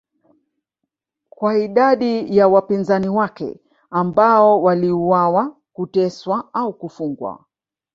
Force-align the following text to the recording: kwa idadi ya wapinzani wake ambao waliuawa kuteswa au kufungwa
kwa 1.29 1.57
idadi 1.59 2.37
ya 2.37 2.47
wapinzani 2.47 3.09
wake 3.09 3.59
ambao 3.89 4.61
waliuawa 4.61 5.57
kuteswa 5.73 6.49
au 6.53 6.73
kufungwa 6.73 7.45